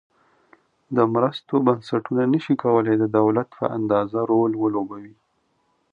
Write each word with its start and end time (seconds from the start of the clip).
د 0.95 0.97
مرستو 1.13 1.53
بنسټونه 1.65 2.23
نشي 2.33 2.55
کولای 2.63 2.95
د 2.99 3.05
دولت 3.17 3.47
په 3.59 3.65
اندازه 3.77 4.19
رول 4.31 4.51
ولوبوي. 4.57 5.15